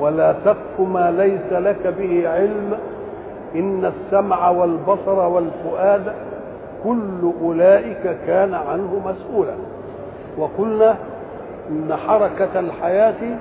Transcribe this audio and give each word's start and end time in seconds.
ولا 0.00 0.34
تقف 0.44 0.80
ما 0.80 1.10
ليس 1.10 1.52
لك 1.52 1.94
به 1.98 2.28
علم 2.28 2.78
إن 3.54 3.92
السمع 3.92 4.50
والبصر 4.50 5.18
والفؤاد 5.18 6.12
كل 6.84 7.32
أولئك 7.42 8.16
كان 8.26 8.54
عنه 8.54 9.00
مسؤولا. 9.04 9.54
وقلنا 10.38 10.96
إن 11.70 11.96
حركة 12.06 12.60
الحياة 12.60 13.38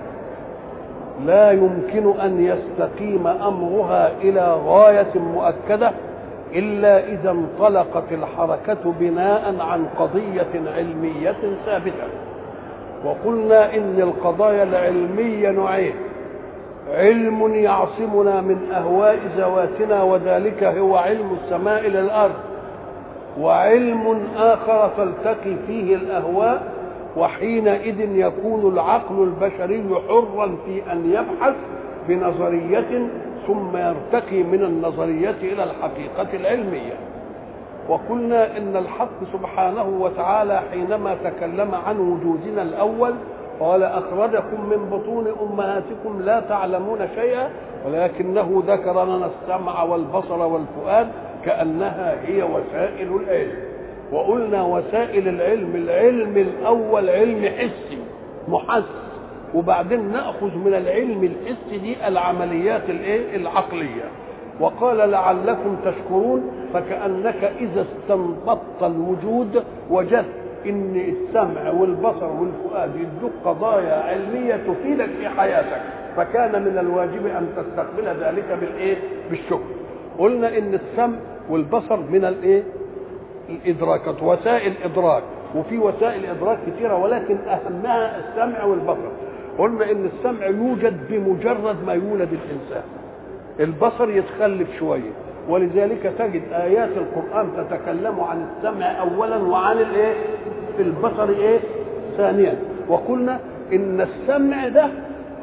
لا 1.26 1.52
يمكن 1.52 2.20
أن 2.20 2.46
يستقيم 2.46 3.28
أمرها 3.28 4.12
إلى 4.22 4.58
غاية 4.66 5.14
مؤكدة 5.16 5.92
إلا 6.56 7.08
إذا 7.08 7.32
انطلقت 7.32 8.12
الحركة 8.12 8.94
بناء 9.00 9.56
عن 9.60 9.86
قضية 10.00 10.72
علمية 10.78 11.36
ثابتة. 11.66 12.08
وقلنا 13.06 13.76
إن 13.76 13.96
القضايا 14.00 14.64
العلمية 14.64 15.52
نوعين 15.52 15.94
علم 16.92 17.54
يعصمنا 17.54 18.42
من 18.42 18.72
أهواء 18.72 19.20
ذواتنا 19.38 20.04
وذلك 20.04 20.64
هو 20.64 20.96
علم 20.98 21.38
السماء 21.44 21.88
للارض 21.88 22.34
وعلم 23.40 24.22
آخر 24.38 24.90
تلتقي 24.98 25.56
فيه 25.68 25.96
الأهواء 25.96 26.72
وحينئذ 27.18 28.00
يكون 28.16 28.74
العقل 28.74 29.24
البشري 29.24 29.84
حرا 30.08 30.56
في 30.66 30.92
أن 30.92 31.12
يبحث 31.12 31.56
بنظرية 32.08 33.08
ثم 33.48 33.78
يرتقي 33.78 34.44
من 34.44 34.64
النظرية 34.64 35.36
إلى 35.42 35.64
الحقيقة 35.64 36.28
العلمية. 36.34 36.94
وقلنا 37.90 38.58
إن 38.58 38.76
الحق 38.76 39.24
سبحانه 39.34 39.98
وتعالى 40.00 40.62
حينما 40.72 41.16
تكلم 41.24 41.72
عن 41.88 42.00
وجودنا 42.00 42.62
الأول 42.62 43.14
قال 43.62 43.84
أخرجكم 43.84 44.70
من 44.70 44.90
بطون 44.92 45.28
أمهاتكم 45.42 46.22
لا 46.22 46.40
تعلمون 46.40 47.00
شيئا 47.16 47.50
ولكنه 47.86 48.64
ذكر 48.68 49.04
لنا 49.06 49.26
السمع 49.30 49.84
والبصر 49.84 50.40
والفؤاد 50.42 51.08
كأنها 51.46 52.16
هي 52.28 52.44
وسائل 52.44 53.16
العلم. 53.22 53.58
وقلنا 54.12 54.64
وسائل 54.64 55.28
العلم 55.28 55.76
العلم 55.76 56.38
الأول 56.38 57.10
علم 57.10 57.46
حسي 57.46 57.98
محس. 58.48 58.84
وبعدين 59.54 60.12
نأخذ 60.12 60.58
من 60.58 60.74
العلم 60.74 61.24
الحسي 61.24 61.78
دي 61.78 62.08
العمليات 62.08 62.90
الإيه؟ 62.90 63.36
العقلية. 63.36 64.04
وقال 64.60 64.98
لعلكم 65.12 65.76
تشكرون 65.86 66.52
فكأنك 66.74 67.44
إذا 67.60 67.86
استنبطت 67.92 68.84
الوجود 68.84 69.64
وجدت 69.90 70.41
إن 70.66 70.96
السمع 70.96 71.72
والبصر 71.72 72.26
والفؤاد 72.32 72.96
يدوك 72.96 73.32
قضايا 73.46 73.94
علمية 73.94 74.56
تفيدك 74.56 75.10
في 75.20 75.30
حياتك 75.30 75.82
فكان 76.16 76.62
من 76.62 76.78
الواجب 76.78 77.26
أن 77.26 77.48
تستقبل 77.58 78.08
ذلك 78.24 78.58
بالإيه؟ 78.62 78.98
بالشكر. 79.30 79.60
قلنا 80.20 80.58
إن 80.58 80.74
السمع 80.74 81.18
والبصر 81.50 81.98
من 81.98 82.26
الإيه؟ 82.26 82.64
الادراكات 83.50 84.24
وسائل 84.24 84.74
إدراك 84.84 85.24
وفي 85.56 85.78
وسائل 85.78 86.26
إدراك 86.26 86.58
كثيرة 86.68 86.96
ولكن 86.98 87.38
أهمها 87.38 88.18
السمع 88.18 88.64
والبصر. 88.64 89.12
قلنا 89.58 89.92
إن 89.92 90.06
السمع 90.06 90.46
يوجد 90.46 91.08
بمجرد 91.10 91.76
ما 91.88 91.94
يولد 91.94 92.30
الإنسان. 92.34 92.84
البصر 93.60 94.10
يتخلف 94.10 94.68
شوية. 94.80 95.12
ولذلك 95.50 96.14
تجد 96.20 96.42
آيات 96.54 96.90
القرآن 96.98 97.48
تتكلم 97.58 98.20
عن 98.20 98.46
السمع 98.58 99.00
اولا 99.00 99.38
وعن 99.38 99.78
الإيه؟ 99.78 100.14
في 100.78 100.82
البصر 100.84 101.30
إيه؟ 101.30 101.60
ثانيا. 102.18 102.56
وقلنا 102.88 103.40
إن 103.74 104.02
السمع 104.02 104.68
ده 104.68 104.88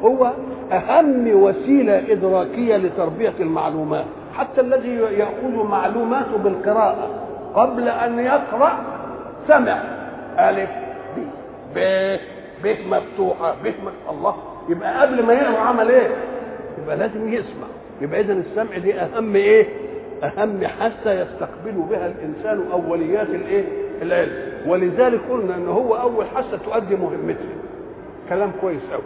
هو 0.03 0.31
أهم 0.71 1.27
وسيلة 1.33 2.11
إدراكية 2.11 2.77
لتربية 2.77 3.33
المعلومات. 3.39 4.05
حتى 4.37 4.61
الذي 4.61 4.95
يأخذ 4.95 5.67
معلوماته 5.69 6.37
بالقراءة 6.43 7.07
قبل 7.55 7.87
أن 7.89 8.19
يقرأ 8.19 8.71
سمع. 9.47 9.77
ألف 10.39 10.69
ب 11.15 11.19
ب 11.75 11.79
ب 12.63 12.75
مفتوحة 12.91 13.55
ب 13.63 13.67
الله. 14.09 14.35
يبقى 14.69 15.01
قبل 15.01 15.25
ما 15.25 15.33
يقرأ 15.33 15.59
عمل 15.59 15.89
إيه؟ 15.89 16.07
يبقى 16.83 16.97
لازم 16.97 17.33
يسمع. 17.33 17.67
يبقى 18.01 18.19
اذا 18.21 18.33
السمع 18.33 18.77
دي 18.77 18.93
أهم 18.93 19.35
إيه؟ 19.35 19.67
أهم 20.23 20.67
حاسه 20.67 21.11
يستقبل 21.13 21.71
بها 21.89 22.07
الإنسان 22.07 22.71
أوليات 22.71 23.27
الإيه؟ 23.29 23.63
العلم. 24.01 24.31
ولذلك 24.67 25.19
قلنا 25.29 25.55
إن 25.55 25.67
هو 25.67 25.95
أول 25.95 26.25
حاسه 26.25 26.57
تؤدي 26.65 26.95
مهمتها. 26.95 27.55
كلام 28.29 28.51
كويس 28.61 28.81
قوي 28.91 29.01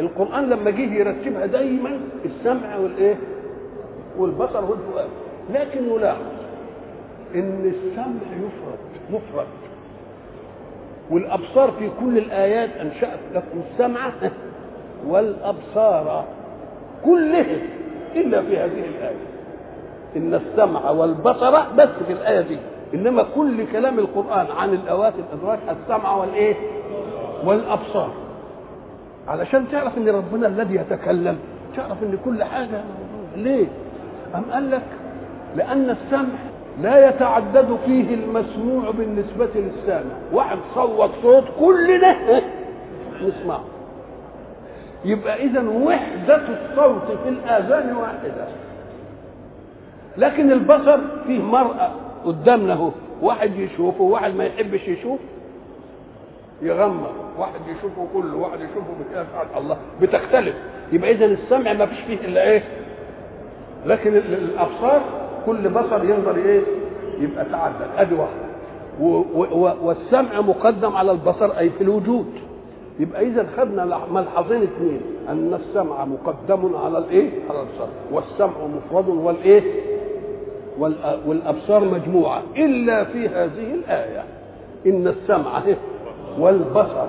القرآن 0.00 0.50
لما 0.50 0.70
جه 0.70 0.94
يرتبها 0.94 1.46
دايما 1.46 2.00
السمع 2.24 2.76
والإيه؟ 2.76 3.16
والبصر 4.18 4.64
والفؤاد. 4.64 5.08
لكن 5.54 5.88
نلاحظ 5.96 6.26
إن 7.34 7.72
السمع 7.74 8.32
يفرد 8.36 8.78
مفرد. 9.10 9.46
والأبصار 11.10 11.72
في 11.78 11.90
كل 12.00 12.18
الآيات 12.18 12.70
أنشأت 12.80 13.18
لكم 13.34 13.62
السمع. 13.72 14.12
والأبصار 15.08 16.24
كلها 17.04 17.58
إلا 18.16 18.42
في 18.42 18.58
هذه 18.58 18.84
الآية. 18.98 19.26
إن 20.16 20.34
السمع 20.34 20.90
والبصر 20.90 21.60
بس 21.76 21.88
في 22.06 22.12
الآية 22.12 22.40
دي. 22.40 22.58
إنما 22.94 23.22
كل 23.34 23.66
كلام 23.72 23.98
القرآن 23.98 24.46
عن 24.58 24.74
الأوات 24.74 25.12
الأدراك 25.18 25.58
السمع 25.70 26.16
والإيه؟ 26.16 26.54
والأبصار. 27.44 28.10
علشان 29.28 29.64
تعرف 29.72 29.98
إن 29.98 30.08
ربنا 30.08 30.46
الذي 30.46 30.74
يتكلم 30.74 31.38
تعرف 31.76 32.02
إن 32.02 32.18
كل 32.24 32.44
حاجة 32.44 32.80
ليه؟ 33.36 33.66
أم 34.34 34.42
قال 34.52 34.70
لك؟ 34.70 34.82
لأن 35.56 35.90
السمع 35.90 36.38
لا 36.82 37.08
يتعدد 37.08 37.78
فيه 37.86 38.14
المسموع 38.14 38.90
بالنسبة 38.90 39.48
للسامع. 39.54 40.14
واحد 40.32 40.58
صوت 40.74 41.10
صوت 41.22 41.44
كلنا 41.60 42.40
نسمعه. 43.22 43.64
يبقى 45.04 45.44
اذا 45.44 45.68
وحدة 45.68 46.36
الصوت 46.48 47.18
في 47.22 47.28
الآذان 47.28 47.96
واحدة. 47.96 48.46
لكن 50.18 50.52
البصر 50.52 50.98
فيه 51.26 51.42
مرأة 51.42 51.90
قدامنا 52.24 52.72
أهو 52.72 52.90
واحد 53.22 53.56
يشوفه 53.56 54.02
وواحد 54.04 54.34
ما 54.34 54.44
يحبش 54.44 54.88
يشوف 54.88 55.18
يغمض 56.62 57.12
واحد 57.38 57.60
يشوفه 57.78 58.06
كله 58.14 58.36
واحد 58.36 58.58
يشوفه 58.60 58.86
بكاف 59.00 59.26
الله 59.58 59.76
بتختلف. 60.02 60.54
يبقى 60.92 61.10
اذا 61.10 61.24
السمع 61.24 61.72
ما 61.72 61.86
فيش 61.86 61.98
فيه 62.00 62.16
إلا 62.26 62.42
إيه؟ 62.50 62.62
لكن 63.86 64.16
الأبصار 64.16 65.02
كل 65.46 65.68
بصر 65.68 66.04
ينظر 66.04 66.36
إيه؟ 66.36 66.60
يبقى 67.20 67.44
تعدد 67.44 67.86
ادي 67.98 68.14
والسمع 69.82 70.40
مقدم 70.40 70.96
على 70.96 71.12
البصر 71.12 71.58
أي 71.58 71.70
في 71.70 71.80
الوجود. 71.84 72.26
يبقى 73.00 73.26
إذا 73.26 73.46
خدنا 73.56 73.98
ملحظين 74.12 74.62
اثنين 74.62 75.00
أن 75.28 75.54
السمع 75.54 76.04
مقدم 76.04 76.76
على 76.76 76.98
الإيه؟ 76.98 77.30
على 77.50 77.60
البصر 77.60 77.88
والسمع 78.12 78.66
مفرد 78.76 79.08
والإيه؟ 79.08 79.62
والأبصار 81.26 81.84
مجموعة. 81.84 82.42
إلا 82.56 83.04
في 83.04 83.28
هذه 83.28 83.74
الآية. 83.74 84.24
إن 84.86 85.06
السمع 85.08 85.62
والبصر. 86.40 87.06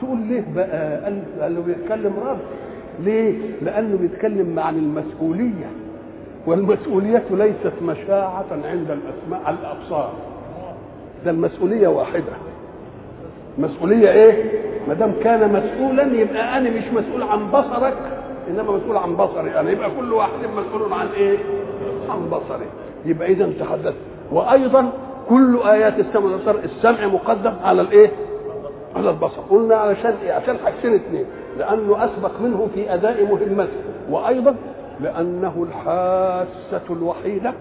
تقول 0.00 0.18
ليه 0.18 0.44
بقى؟ 0.54 1.04
قال 1.40 1.54
له 1.54 1.60
بيتكلم 1.60 2.12
رب. 2.26 2.38
ليه؟ 3.00 3.38
لأنه 3.62 3.96
بيتكلم 3.96 4.58
عن 4.58 4.76
المسؤولية. 4.76 5.70
والمسؤولية 6.46 7.24
ليست 7.30 7.72
مشاعة 7.82 8.46
عند 8.64 8.90
الأسماء 8.90 9.50
الأبصار. 9.50 10.12
ده 11.24 11.30
المسؤولية 11.30 11.88
واحدة. 11.88 12.32
مسؤولية 13.60 14.10
إيه؟ 14.10 14.60
ما 14.88 14.94
دام 14.94 15.12
كان 15.24 15.52
مسؤولا 15.52 16.02
يبقى 16.02 16.58
أنا 16.58 16.70
مش 16.70 16.84
مسؤول 16.84 17.22
عن 17.22 17.50
بصرك 17.50 17.94
إنما 18.50 18.72
مسؤول 18.72 18.96
عن 18.96 19.16
بصري 19.16 19.60
أنا. 19.60 19.70
يبقى 19.70 19.90
كل 20.00 20.12
واحد 20.12 20.30
مسؤول 20.56 20.92
عن 20.92 21.06
إيه؟ 21.16 21.38
عن 22.08 22.28
بصري. 22.28 22.66
يبقى 23.04 23.28
اذا 23.32 23.50
تحدث. 23.60 23.94
وأيضا 24.32 24.92
كل 25.28 25.58
آيات 25.66 25.98
السمع 25.98 26.24
والبصر 26.24 26.54
السمع 26.64 27.06
مقدم 27.06 27.52
على 27.64 27.80
الإيه؟ 27.82 28.10
على 28.96 29.10
البصر. 29.10 29.40
قلنا 29.50 29.74
علشان 29.76 30.14
إيه؟ 30.22 30.32
عشان 30.32 30.56
حاجتين 30.64 30.94
اثنين 30.94 31.24
لأنه 31.58 32.04
أسبق 32.04 32.30
منه 32.42 32.68
في 32.74 32.94
أداء 32.94 33.24
مهمته. 33.24 33.72
وأيضا 34.10 34.54
لأنه 35.00 35.66
الحاسة 35.68 36.82
الوحيدة 36.90 37.52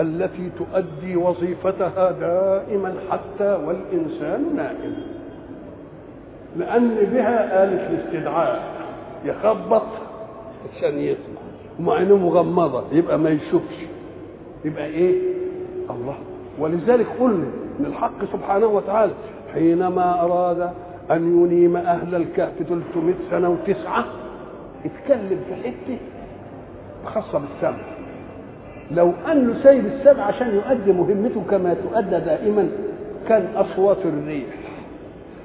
التي 0.00 0.50
تؤدي 0.58 1.16
وظيفتها 1.16 2.10
دائما 2.10 2.94
حتى 3.10 3.58
والإنسان 3.66 4.56
نائم. 4.56 5.19
لأن 6.58 6.88
بها 7.12 7.64
آلة 7.64 7.86
الاستدعاء. 7.90 8.62
يخبط 9.24 9.82
عشان 10.76 10.98
يسمع 10.98 11.40
ومع 11.80 11.94
عينه 11.94 12.16
مغمضة. 12.16 12.84
يبقى 12.92 13.18
ما 13.18 13.30
يشوفش. 13.30 13.74
يبقى 14.64 14.84
إيه؟ 14.86 15.14
الله. 15.90 16.14
ولذلك 16.58 17.06
قلنا 17.20 17.46
إن 17.80 17.84
الحق 17.86 18.24
سبحانه 18.32 18.66
وتعالى 18.66 19.12
حينما 19.54 20.22
أراد 20.24 20.70
أن 21.10 21.42
ينيم 21.42 21.76
أهل 21.76 22.14
الكهف 22.14 22.52
300 22.68 23.14
سنة 23.30 23.48
وتسعة 23.50 24.04
اتكلم 24.84 25.40
في 25.48 25.54
حتة 25.54 25.98
خاصة 27.06 27.38
بالسمع 27.38 27.78
لو 28.90 29.12
انه 29.32 29.62
سايب 29.62 29.86
السمع 29.86 30.24
عشان 30.24 30.54
يؤدي 30.54 30.92
مهمته 30.92 31.42
كما 31.50 31.74
تؤدى 31.74 32.10
دائما 32.24 32.68
كان 33.28 33.48
أصوات 33.56 33.96
الريح. 34.04 34.46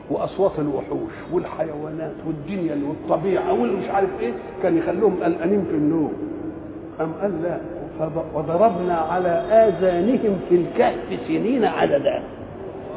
وأصوات 0.09 0.51
الوحوش 0.59 1.11
والحيوانات 1.33 2.13
والدنيا 2.27 2.77
والطبيعة 2.87 3.53
والمش 3.61 3.89
عارف 3.89 4.09
إيه 4.19 4.33
كان 4.63 4.77
يخلوهم 4.77 5.23
قلقانين 5.23 5.65
في 5.71 5.75
النوم. 5.75 6.13
أم 7.01 7.11
قال 7.21 7.43
لا 7.43 7.57
وضربنا 8.35 8.95
على 8.95 9.29
آذانهم 9.51 10.39
في 10.49 10.55
الكهف 10.55 11.19
سنين 11.27 11.65
عددا. 11.65 12.23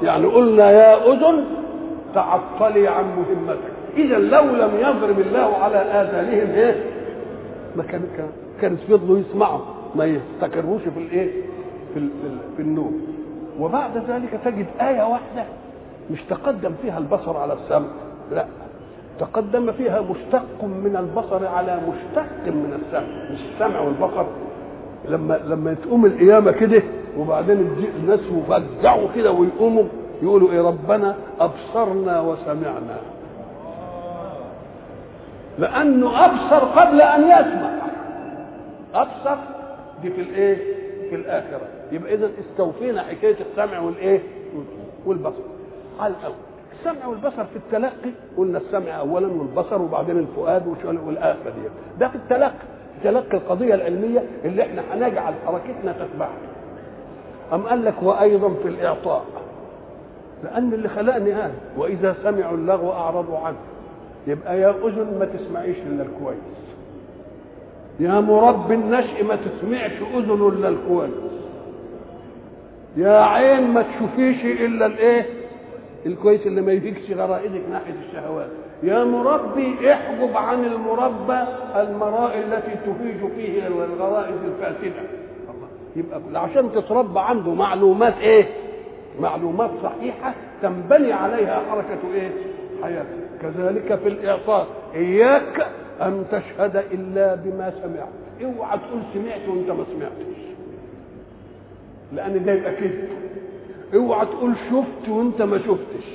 يعني 0.03 0.27
قلنا 0.27 0.71
يا 0.71 1.13
أذن 1.13 1.45
تعطلي 2.15 2.89
عن 2.89 3.05
مهمتك. 3.05 3.59
إذا 3.97 4.19
لو 4.19 4.45
لم 4.45 4.71
يضرب 4.81 5.21
الله 5.21 5.57
على 5.57 5.77
آذانهم 5.77 6.55
إيه؟ 6.55 6.77
ما 7.77 7.83
كان 7.83 8.03
كان 8.61 8.77
فضلوا 8.77 9.19
يسمعوا 9.19 9.61
ما 9.95 10.05
يستقروش 10.05 10.83
في 10.83 11.01
الإيه؟ 11.01 11.31
في, 11.95 12.09
في 12.57 12.63
النوم. 12.63 13.01
وبعد 13.61 13.97
ذلك 14.09 14.41
تجد 14.45 14.67
آية 14.81 15.03
واحدة 15.03 15.45
مش 16.11 16.23
تقدم 16.31 16.75
فيها 16.83 16.99
البصر 16.99 17.37
على 17.37 17.53
السمع 17.53 17.87
لا. 18.33 18.47
تقدم 19.21 19.73
فيها 19.73 20.01
مشتق 20.01 20.65
من 20.65 20.97
البصر 20.97 21.47
على 21.47 21.77
مشتق 21.89 22.47
من 22.47 22.81
السمع 22.87 23.31
مش 23.33 23.41
السمع 23.55 23.81
والبصر. 23.81 24.25
لما 25.09 25.41
لما 25.47 25.75
تقوم 25.75 26.07
القيامة 26.07 26.51
كده 26.53 26.83
وبعدين 27.19 27.71
الناس 28.01 28.21
يفزعوا 28.21 29.09
كده 29.17 29.33
ويقوموا 29.33 29.85
يقولوا 30.23 30.51
إيه 30.53 30.61
ربنا 30.63 31.15
أبصرنا 31.41 32.21
وسمعنا. 32.21 32.97
لأنه 35.59 36.25
أبصر 36.25 36.65
قبل 36.81 37.01
أن 37.01 37.23
يسمع. 37.23 37.71
أبصر 38.95 39.37
دي 40.03 40.11
في 40.11 40.21
الإيه؟ 40.21 40.57
في 41.11 41.15
الآخرة. 41.15 41.61
يبقى 41.93 42.15
اذا 42.15 42.31
استوفينا 42.41 43.03
حكاية 43.03 43.37
السمع 43.51 43.81
والإيه؟ 43.81 44.21
والبصر. 45.07 45.43
على 46.01 46.15
الأول 46.21 46.35
السمع 46.81 47.07
والبصر 47.07 47.45
في 47.45 47.57
التلقي. 47.57 48.11
قلنا 48.37 48.59
السمع 48.59 49.01
اولا 49.01 49.27
والبصر 49.27 49.83
وبعدين 49.83 50.19
الفؤاد 50.19 50.67
والاخره 51.07 51.51
دي. 51.51 51.69
ده 52.01 52.09
في 52.09 52.15
التلقي. 52.15 52.53
تلقي 53.05 53.37
القضية 53.37 53.75
العلمية 53.75 54.23
اللي 54.45 54.63
إحنا 54.63 54.83
هنجعل 54.93 55.35
حركتنا 55.47 55.93
تتبعها 55.93 56.31
أم 57.53 57.63
قال 57.63 57.85
لك 57.85 57.95
وأيضا 58.03 58.49
في 58.63 58.69
الإعطاء. 58.69 59.25
لأن 60.45 60.73
اللي 60.73 60.89
خلقني 60.89 61.35
أنا 61.35 61.53
وإذا 61.77 62.17
سمعوا 62.23 62.57
اللغو 62.57 62.93
أعرضوا 62.93 63.39
عنه. 63.39 63.57
يبقى 64.27 64.61
يا 64.61 64.71
أذن 64.71 65.17
ما 65.19 65.25
تسمعيش 65.25 65.77
إلا 65.77 66.03
الكويس. 66.03 66.39
يا 68.01 68.21
مربي 68.21 68.75
النشء 68.75 69.25
ما 69.25 69.37
تسمعش 69.37 69.93
أذن 70.15 70.49
إلا 70.49 70.69
الكويس. 70.69 71.11
يا 72.97 73.21
عين 73.21 73.71
ما 73.71 73.83
تشوفيش 73.83 74.45
إلا 74.45 74.87
الإيه؟ 74.87 75.27
الكويس 76.07 76.47
اللي 76.47 76.61
ما 76.61 76.73
يفيكش 76.73 77.11
غرائزك 77.11 77.63
ناحية 77.71 77.95
الشهوات. 78.09 78.49
يا 78.83 79.05
مربي 79.05 79.93
احجب 79.93 80.37
عن 80.37 80.65
المربى 80.65 81.39
المراء 81.77 82.39
التي 82.39 82.71
تفيج 82.87 83.33
فيه 83.37 83.67
الغرائز 83.67 84.35
الفاسدة. 84.45 85.03
يبقى 85.97 86.43
عشان 86.43 86.73
تتربى 86.73 87.21
عنده 87.21 87.55
معلومات 87.55 88.15
إيه؟ 88.21 88.45
معلومات 89.21 89.71
صحيحة 89.83 90.35
تنبني 90.63 91.13
عليها 91.13 91.63
حركة 91.71 92.15
إيه؟ 92.15 92.31
حياتك 92.83 93.09
كذلك 93.43 93.95
في 93.95 94.09
الإعطاء 94.09 94.67
إياك 94.95 95.67
أن 96.03 96.25
تشهد 96.33 96.77
إلا 96.93 97.35
بما 97.35 97.73
سمعت. 97.83 98.09
اوعى 98.57 98.79
تقول 98.79 99.01
سمعت 99.15 99.49
وانت 99.49 99.71
ما 99.71 99.85
سمعتش. 99.95 100.39
لأن 102.13 102.45
ده 102.45 102.53
يبقى 102.53 102.75
كذب 102.75 103.09
اوعى 103.95 104.27
تقول 104.27 104.53
شفت 104.71 105.09
وانت 105.09 105.43
ما 105.43 105.59
شفتش 105.59 106.07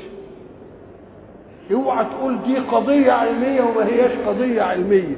اوعى 1.71 2.05
تقول 2.05 2.37
دي 2.47 2.57
قضية 2.57 3.11
علمية 3.11 3.61
وما 3.61 3.85
هياش 3.85 4.11
قضية 4.27 4.61
علمية 4.61 5.15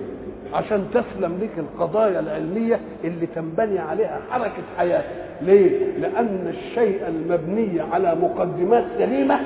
عشان 0.53 0.85
تسلم 0.93 1.39
لك 1.41 1.49
القضايا 1.57 2.19
العلمية 2.19 2.79
اللي 3.03 3.25
تنبني 3.35 3.79
عليها 3.79 4.19
حركة 4.31 4.63
حياتك 4.77 5.05
ليه؟ 5.41 5.97
لأن 5.97 6.47
الشيء 6.57 7.07
المبني 7.07 7.81
على 7.91 8.15
مقدمات 8.15 8.83
سليمة 8.97 9.39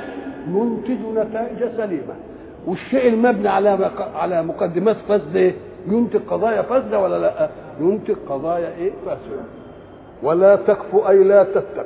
ينتج 0.48 0.98
نتائج 1.16 1.72
سليمة 1.78 2.14
والشيء 2.68 3.08
المبني 3.14 3.48
على 3.50 3.90
على 4.16 4.44
مقدمات 4.44 4.96
فاسدة 5.08 5.52
ينتج 5.88 6.20
قضايا 6.30 6.62
فاسدة 6.62 7.00
ولا 7.00 7.20
لأ؟ 7.20 7.50
ينتج 7.82 8.16
قضايا 8.30 8.74
إيه؟ 8.78 8.92
فاسدة 9.06 9.42
ولا 10.24 10.56
تقف 10.56 11.08
أي 11.10 11.24
لا 11.24 11.44
تتبع 11.44 11.84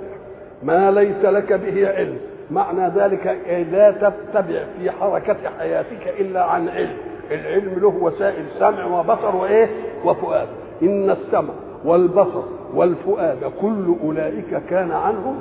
ما 0.63 0.92
ليس 0.92 1.25
لك 1.25 1.54
به 1.54 1.89
علم. 1.89 2.18
معنى 2.51 2.89
ذلك 2.95 3.27
أي 3.27 3.63
لا 3.63 3.92
تتبع 3.92 4.63
في 4.80 4.92
حركة 4.92 5.38
حياتك 5.60 6.07
إلا 6.19 6.44
عن 6.44 6.69
علم. 6.69 6.98
العلم 7.31 7.80
له 7.80 7.88
وسائل 8.01 8.45
سمع 8.60 8.86
وبصر 8.86 9.36
وإيه؟ 9.36 9.69
وفؤاد. 10.06 10.48
إن 10.81 11.10
السمع 11.10 11.54
والبصر 11.86 12.44
والفؤاد 12.74 13.51
كل 13.62 13.95
أولئك 14.04 14.62
كان 14.69 14.92
عنهم 14.92 15.39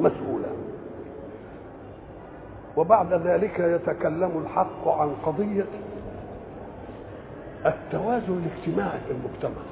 مسؤولا. 0.00 0.46
وبعد 2.76 3.12
ذلك 3.12 3.58
يتكلم 3.58 4.30
الحق 4.44 4.88
عن 4.88 5.10
قضية 5.26 5.64
التوازن 7.66 8.40
الاجتماعي 8.42 8.98
في 9.06 9.12
المجتمع. 9.12 9.62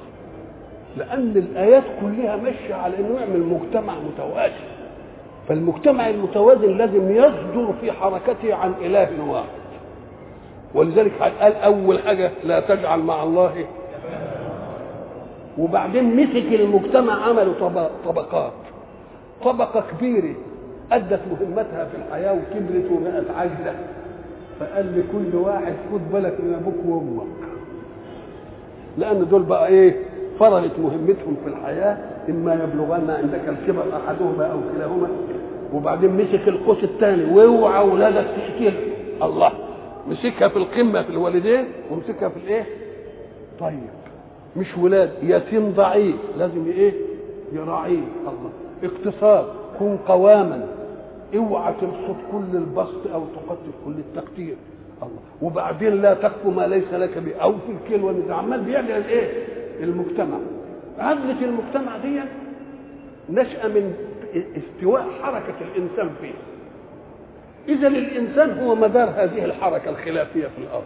لأن 0.97 1.31
الآيات 1.37 1.83
كلها 2.01 2.35
ماشية 2.35 2.75
على 2.75 2.99
انه 2.99 3.19
يعمل 3.19 3.39
مجتمع 3.39 3.93
متوازن. 3.93 4.74
فالمجتمع 5.49 6.09
المتوازن 6.09 6.77
لازم 6.77 7.11
يصدر 7.11 7.73
في 7.81 7.91
حركته 7.91 8.53
عن 8.55 8.73
إله 8.81 9.29
واحد. 9.29 9.45
ولذلك 10.75 11.11
قال 11.41 11.55
أول 11.55 11.99
حاجة 11.99 12.31
لا 12.43 12.59
تجعل 12.59 12.99
مع 12.99 13.23
الله. 13.23 13.65
وبعدين 15.57 16.15
مسك 16.15 16.53
المجتمع 16.59 17.13
عملوا 17.27 17.53
طبقات. 18.05 18.51
طبقة 19.43 19.83
كبيرة 19.91 20.35
أدت 20.91 21.19
مهمتها 21.31 21.85
في 21.85 21.97
الحياة 22.07 22.33
وكبرت 22.33 22.91
وبقت 22.91 23.31
عاجزة. 23.37 23.75
فقال 24.59 24.99
لكل 24.99 25.37
واحد 25.37 25.73
خد 25.91 26.11
بالك 26.13 26.35
من 26.39 26.53
أبوك 26.53 26.85
وأمك. 26.85 27.45
لأن 28.97 29.27
دول 29.29 29.43
بقى 29.43 29.67
إيه؟ 29.67 29.95
فرغت 30.39 30.79
مهمتهم 30.79 31.35
في 31.43 31.49
الحياة 31.49 31.97
إما 32.29 32.53
يبلغن 32.53 33.09
عندك 33.09 33.41
الكبر 33.49 33.83
أحدهما 33.97 34.45
أو 34.51 34.57
كلاهما 34.75 35.07
وبعدين 35.73 36.09
مسك 36.11 36.47
القوس 36.47 36.83
الثاني 36.83 37.35
واوعى 37.35 37.79
أولادك 37.79 38.25
تقتل 38.37 38.73
الله. 39.23 39.51
مسكها 40.09 40.47
في 40.47 40.57
القمة 40.57 41.01
في 41.01 41.09
الوالدين 41.09 41.65
ومسكها 41.91 42.29
في 42.29 42.37
الإيه؟ 42.37 42.65
طيب. 43.59 43.89
مش 44.57 44.77
ولاد 44.77 45.09
يتيم 45.23 45.71
ضعيف 45.71 46.15
لازم 46.37 46.65
إيه؟ 46.67 46.93
يراعيه. 47.53 48.07
الله. 48.21 48.49
اقتصاد 48.83 49.45
كن 49.79 49.97
قواما. 50.07 50.67
اوعى 51.35 51.73
تبسط 51.81 52.15
كل 52.31 52.57
البسط 52.57 53.07
أو 53.13 53.23
تقتل 53.35 53.71
كل 53.85 53.91
التقتير 53.91 54.55
الله. 55.03 55.19
وبعدين 55.41 56.01
لا 56.01 56.13
تخف 56.13 56.45
ما 56.45 56.67
ليس 56.67 56.93
لك 56.93 57.17
به 57.17 57.35
أو 57.41 57.51
في 57.51 57.95
والميزان 58.03 58.31
عمال 58.33 58.59
بيعمل 58.61 58.91
الايه 58.91 59.54
المجتمع. 59.83 60.37
عدلة 60.99 61.45
المجتمع 61.45 61.97
دي 61.97 62.19
نشأة 63.29 63.67
من 63.67 63.93
استواء 64.35 65.05
حركة 65.21 65.53
الإنسان 65.61 66.09
فيه 66.21 66.33
إذا 67.73 67.87
الإنسان 67.87 68.59
هو 68.59 68.75
مدار 68.75 69.09
هذه 69.09 69.45
الحركة 69.45 69.89
الخلافية 69.89 70.47
في 70.47 70.57
الأرض. 70.57 70.83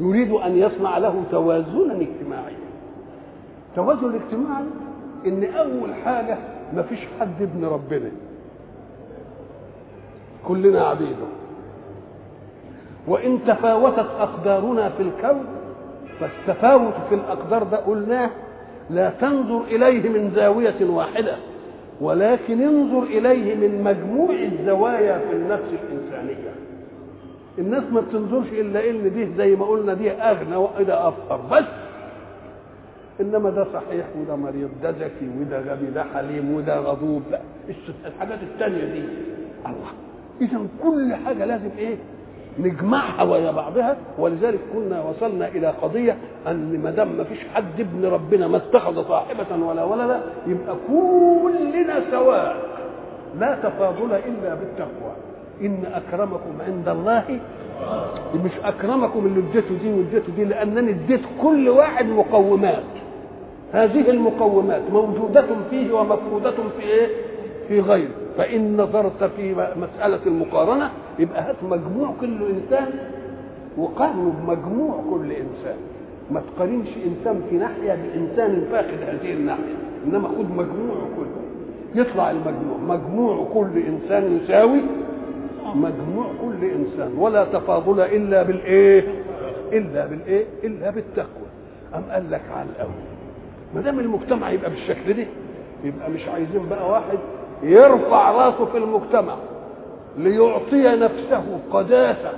يريد 0.00 0.30
أن 0.32 0.56
يصنع 0.58 0.98
له 0.98 1.24
توازنا 1.30 1.94
اجتماعيا 2.00 2.56
التوازن 3.70 4.04
الاجتماعي 4.06 4.64
إن 5.26 5.44
أول 5.44 5.94
حاجة 5.94 6.38
ما 6.74 6.82
فيش 6.82 6.98
حد 7.20 7.42
ابن 7.42 7.64
ربنا. 7.64 8.10
كلنا 10.48 10.84
عبيده. 10.84 11.26
وإن 13.08 13.38
تفاوتت 13.46 14.06
أقدارنا 14.18 14.88
في 14.88 15.02
الكون 15.02 15.44
فالتفاوت 16.20 16.94
في 17.08 17.14
الأقدار 17.14 17.62
ده 17.62 17.76
قلناه 17.76 18.30
لا 18.90 19.10
تنظر 19.20 19.64
إليه 19.64 20.08
من 20.08 20.32
زاوية 20.36 20.74
واحدة 20.90 21.36
ولكن 22.00 22.62
انظر 22.62 23.02
إليه 23.02 23.54
من 23.54 23.82
مجموع 23.84 24.30
الزوايا 24.34 25.18
في 25.18 25.32
النفس 25.36 25.62
الإنسانية. 25.72 26.50
الناس 27.58 27.82
ما 27.92 28.00
بتنظرش 28.00 28.46
إلا 28.52 28.90
إن 28.90 29.12
دي 29.14 29.28
زي 29.36 29.56
ما 29.56 29.64
قلنا 29.66 29.94
دي 29.94 30.10
أغنى 30.10 30.56
وده 30.56 31.08
أفقر 31.08 31.40
بس. 31.50 31.64
إنما 33.20 33.50
ده 33.50 33.64
صحيح 33.72 34.06
وده 34.20 34.36
مريض 34.36 34.70
ده 34.82 34.90
ذكي 34.90 35.30
وده 35.40 35.58
غبي 35.60 35.86
ده 35.94 36.04
حليم 36.14 36.54
وده 36.54 36.78
غضوب. 36.78 37.22
لا 37.30 37.40
الحاجات 38.06 38.38
التانية 38.42 38.84
دي. 38.84 39.02
الله 39.66 39.90
إذا 40.40 40.58
كل 40.82 41.14
حاجة 41.26 41.44
لازم 41.44 41.70
إيه؟ 41.78 41.96
نجمعها 42.58 43.22
ويا 43.22 43.50
بعضها 43.50 43.96
ولذلك 44.18 44.58
كنا 44.74 45.02
وصلنا 45.02 45.48
إلى 45.48 45.66
قضية 45.82 46.16
أن 46.46 46.80
ما 46.84 46.90
دام 46.90 47.08
ما 47.16 47.24
فيش 47.24 47.38
حد 47.54 47.80
ابن 47.80 48.04
ربنا 48.06 48.48
ما 48.48 48.56
اتخذ 48.56 49.08
صاحبة 49.08 49.66
ولا 49.66 49.84
ولدا 49.84 50.20
يبقى 50.46 50.74
كلنا 50.88 52.00
سواء. 52.10 52.56
لا 53.40 53.58
تفاضل 53.62 54.12
إلا 54.12 54.54
بالتقوى. 54.54 55.12
إن 55.62 55.84
أكرمكم 55.94 56.52
عند 56.66 56.88
الله 56.88 57.40
مش 58.44 58.50
أكرمكم 58.64 59.26
اللي 59.26 59.40
اديته 59.50 59.74
دي 59.82 59.92
واديته 59.92 60.32
دي 60.36 60.44
لأنني 60.44 60.90
اديت 60.90 61.20
كل 61.42 61.68
واحد 61.68 62.06
مقومات. 62.06 62.82
هذه 63.72 64.10
المقومات 64.10 64.82
موجودة 64.92 65.44
فيه 65.70 65.92
ومفقودة 65.92 66.50
في 66.50 66.82
إيه؟ 66.82 67.08
في 67.68 67.80
غيره 67.80 68.10
فإن 68.38 68.76
نظرت 68.76 69.24
في 69.36 69.54
مسألة 69.76 70.20
المقارنة 70.26 70.90
يبقى 71.18 71.42
هات 71.42 71.56
مجموع 71.70 72.14
كل 72.20 72.38
إنسان 72.42 72.88
وقارنه 73.78 74.32
بمجموع 74.40 75.00
كل 75.10 75.32
إنسان. 75.32 75.76
ما 76.30 76.40
تقارنش 76.56 76.88
إنسان 77.06 77.42
في 77.50 77.56
ناحية 77.56 77.94
بإنسان 77.94 78.64
فاقد 78.72 78.98
هذه 79.06 79.32
الناحية 79.32 79.74
إنما 80.06 80.28
خد 80.28 80.50
مجموع 80.50 80.96
كله 81.16 81.42
يطلع 82.02 82.30
المجموع. 82.30 82.78
مجموع 82.96 83.46
كل 83.54 83.78
إنسان 83.88 84.38
يساوي 84.44 84.80
مجموع 85.74 86.26
كل 86.42 86.64
إنسان. 86.66 87.12
ولا 87.18 87.44
تفاضل 87.44 88.00
إلا 88.00 88.42
بالإيه؟ 88.42 89.04
إلا 89.72 90.06
بالإيه؟ 90.06 90.44
إلا 90.64 90.90
بالتقوى. 90.90 91.46
أم 91.94 92.02
قال 92.10 92.30
لك 92.30 92.42
على 92.56 92.68
الأول 92.76 92.90
ما 93.74 93.80
دام 93.80 93.98
المجتمع 94.00 94.50
يبقى 94.50 94.70
بالشكل 94.70 95.12
ده 95.12 95.26
يبقى 95.84 96.10
مش 96.10 96.28
عايزين 96.28 96.68
بقى 96.70 96.90
واحد 96.90 97.18
يرفع 97.62 98.30
راسه 98.30 98.64
في 98.64 98.78
المجتمع 98.78 99.36
ليعطي 100.18 100.82
نفسه 100.96 101.44
قداسة 101.72 102.32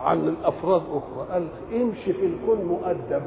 عن 0.00 0.18
الأفراد 0.28 0.82
أخرى. 0.92 1.26
قال 1.32 1.46
امشي 1.82 2.12
في 2.12 2.26
الكون 2.26 2.64
مؤدب. 2.64 3.22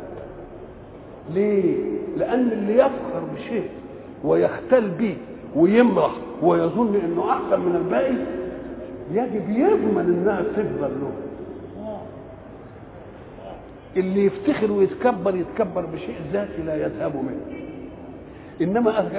ليه؟ 1.34 1.76
لأن 2.18 2.52
اللي 2.52 2.74
يفخر 2.74 3.22
بشيء 3.36 3.70
ويختل 4.24 4.88
به 4.90 5.18
ويمرح 5.56 6.12
ويظن 6.42 6.96
إنه 6.96 7.32
أحسن 7.32 7.60
من 7.60 7.76
الباقي 7.76 8.16
يجب 9.12 9.50
يضمن 9.50 10.06
إنها 10.06 10.42
تفضل 10.42 10.92
له. 11.02 11.12
اللي 13.98 14.26
يفتخر 14.26 14.72
ويتكبر 14.72 15.36
يتكبر 15.36 15.86
بشيء 15.86 16.16
ذاتي 16.34 16.62
لا 16.62 16.76
يذهب 16.76 17.16
منه. 17.16 17.71
إنما 18.62 19.10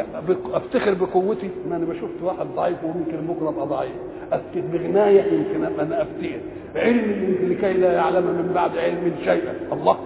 أفتخر 0.55 0.95
بقوتي 0.95 1.51
ما 1.71 1.77
أنا 1.77 1.87
شفت 1.95 2.23
واحد 2.23 2.47
ضعيف 2.57 2.77
وممكن 2.85 3.17
بكره 3.29 3.49
ابقى 3.49 3.67
ضعيف 3.67 3.93
أفتخر 4.33 4.61
بغناية 4.73 5.23
يمكن 5.23 5.65
أنا 5.65 6.03
أفتخر. 6.03 6.39
علم 6.77 7.37
لكي 7.51 7.73
لا 7.73 7.93
يعلم 7.93 8.23
من 8.25 8.53
بعد 8.55 8.79
علم 8.79 9.13
شيئا. 9.25 9.55
الله. 9.73 9.99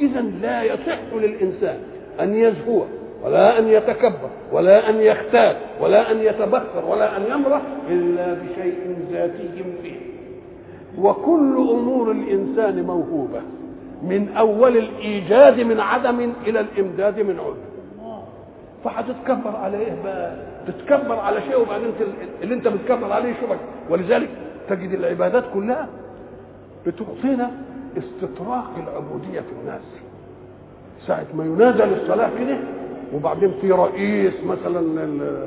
اذا 0.00 0.20
لا 0.20 0.62
يصح 0.62 0.98
للإنسان 1.14 1.76
أن 2.20 2.34
يزهو 2.34 2.82
ولا 3.24 3.58
أن 3.58 3.68
يتكبر 3.68 4.30
ولا 4.52 4.90
أن 4.90 5.00
يختال 5.00 5.56
ولا 5.80 6.12
أن 6.12 6.22
يتبخر 6.22 6.84
ولا 6.88 7.16
أن 7.16 7.22
يمرح 7.32 7.62
إلا 7.90 8.34
بشيء 8.34 8.96
ذاتي 9.12 9.48
فيه 9.82 9.96
وكل 10.98 11.56
أمور 11.70 12.10
الإنسان 12.10 12.82
موهوبة 12.82 13.40
من 14.02 14.28
أول 14.36 14.76
الإيجاد 14.76 15.60
من 15.60 15.80
عدم 15.80 16.32
إلى 16.46 16.60
الإمداد 16.60 17.20
من 17.20 17.38
عدم 17.40 17.67
فهتتكبر 18.84 19.56
على 19.56 19.76
إيه 19.76 20.02
بقى 20.04 20.36
تتكبر 20.66 21.16
على 21.18 21.40
شيء 21.40 21.60
وبعدين 21.60 21.90
اللي 22.42 22.54
انت 22.54 22.68
بتكبر 22.68 23.12
عليه 23.12 23.34
شبك. 23.40 23.58
ولذلك 23.90 24.28
تجد 24.68 24.92
العبادات 24.92 25.44
كلها 25.54 25.88
بتعطينا 26.86 27.50
استطراق 27.98 28.70
العبودية 28.76 29.40
في 29.40 29.52
الناس. 29.62 29.80
ساعة 31.06 31.26
ما 31.34 31.44
ينادى 31.44 31.82
للصلاة 31.82 32.30
كده 32.38 32.58
وبعدين 33.14 33.52
في 33.60 33.72
رئيس 33.72 34.32
مثلا 34.46 34.80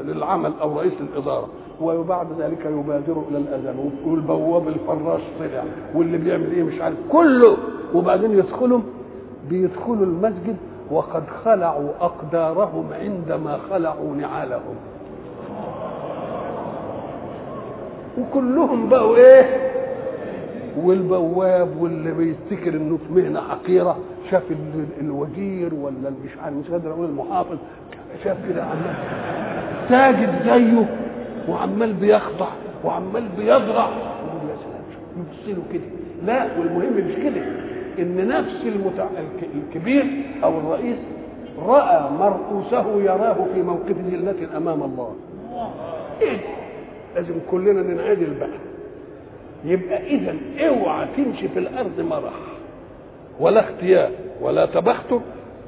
للعمل 0.03 0.51
أو 0.61 0.79
رئيس 0.79 0.93
الاداره 1.01 1.49
وبعد 1.81 2.27
ذلك 2.39 2.65
يبادر 2.65 3.23
إلى 3.29 3.37
الأذان 3.37 3.91
والبواب 4.05 4.67
الفراش 4.67 5.21
طلع 5.39 5.63
واللي 5.95 6.17
بيعمل 6.17 6.51
إيه 6.51 6.63
مش 6.63 6.81
عارف 6.81 6.97
كله. 7.11 7.57
وبعدين 7.93 8.31
يدخلوا 8.31 8.79
بيدخلوا 9.49 10.05
المسجد 10.05 10.57
وقد 10.91 11.23
خلعوا 11.45 11.89
أقدارهم 12.01 12.85
عندما 13.01 13.59
خلعوا 13.69 14.15
نعالهم. 14.15 14.75
وكلهم 18.17 18.89
بقوا 18.89 19.17
إيه؟ 19.17 19.71
والبواب 20.77 21.81
واللي 21.81 22.11
بيفتكر 22.11 22.73
إنه 22.73 22.97
في 23.07 23.13
مهنة 23.13 23.41
حقيرة 23.49 23.97
شاف 24.31 24.43
الوزير 25.01 25.73
ولا 25.73 26.09
مش 26.25 26.31
عارف 26.43 26.55
مش 26.55 26.71
قادر 26.71 26.91
أقول 26.91 27.05
المحافظ 27.05 27.57
شاف 28.23 28.37
كده 28.49 28.63
عمال 28.63 28.95
ساجد 29.89 30.29
زيه 30.45 30.85
وعمال 31.49 31.93
بيخضع 31.93 32.47
وعمال 32.83 33.23
بيضرع. 33.37 33.87
يقول 33.89 34.49
يا 34.49 34.55
سلام 34.63 34.83
يبص 35.17 35.57
له 35.57 35.63
كده. 35.73 35.83
لا 36.25 36.47
والمهم 36.59 36.93
مش 37.07 37.15
كده. 37.15 37.41
إن 37.99 38.27
نفس 38.27 38.61
المتع... 38.65 39.07
الكبير 39.55 40.05
أو 40.43 40.57
الرئيس 40.59 40.97
رأى 41.67 42.09
مرؤوسه 42.19 43.01
يراه 43.03 43.45
في 43.53 43.61
موقف 43.61 43.95
ذله 44.11 44.57
أمام 44.57 44.83
الله. 44.83 45.15
إيه؟ 46.21 46.37
لازم 47.15 47.33
كلنا 47.51 47.81
ننعدل 47.81 48.33
بقى. 48.39 48.59
يبقى 49.65 50.07
اذا 50.07 50.35
اوعى 50.67 51.07
تمشي 51.17 51.47
في 51.47 51.59
الأرض 51.59 51.99
مرح. 51.99 52.33
ولا 53.39 53.59
اختيار 53.59 54.11
ولا 54.41 54.65
تبختر. 54.65 55.21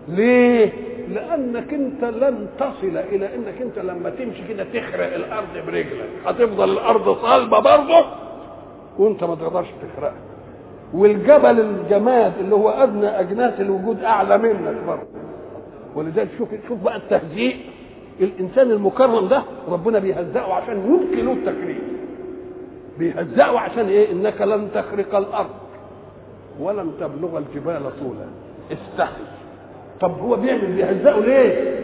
ليه؟ 0.08 0.72
لأنك 1.10 1.74
أنت 1.74 2.04
لن 2.04 2.48
تصل 2.60 2.98
إلى 2.98 3.36
أنك 3.36 3.62
أنت 3.62 3.80
لما 3.80 4.10
تمشي 4.10 4.48
كده 4.50 4.64
تخرق 4.64 5.16
الأرض 5.16 5.66
برجلك. 5.68 6.10
هتفضل 6.26 6.70
الأرض 6.72 7.18
صلبة 7.18 7.60
برضه 7.60 8.06
وأنت 9.00 9.24
ما 9.24 9.36
تقدرش 9.36 9.68
تخرقها. 9.68 10.14
والجبل 10.94 11.60
الجماد 11.60 12.34
اللي 12.40 12.56
هو 12.56 12.70
أدنى 12.70 13.08
أجناس 13.08 13.62
الوجود 13.62 14.04
أعلى 14.04 14.38
منك 14.38 14.76
برضه. 14.88 15.08
ولذلك 15.96 16.30
شوف 16.38 16.50
شوف 16.68 16.84
بقى 16.84 16.96
التهزيء. 16.98 17.56
الإنسان 18.22 18.72
المكرم 18.72 19.28
ده 19.28 19.44
ربنا 19.70 20.00
بيهزئه 20.00 20.54
عشان 20.54 20.76
له 21.26 21.32
التكريم. 21.34 21.82
بيهزئه 23.00 23.60
عشان 23.60 23.88
إيه؟ 23.88 24.12
إنك 24.12 24.42
لن 24.42 24.68
تخرق 24.74 25.16
الأرض 25.16 25.50
ولن 26.60 26.92
تبلغ 27.00 27.38
الجبال 27.38 27.82
طولا. 28.00 28.28
استحي 28.72 29.24
طب 30.02 30.20
هو 30.20 30.36
بيعمل 30.36 30.68
بيهزئه 30.76 31.20
ليه؟ 31.20 31.80